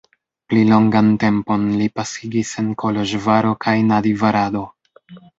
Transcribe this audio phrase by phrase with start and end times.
[0.51, 4.65] Pli longan tempon li pasigis en Koloĵvaro kaj Nadjvarado.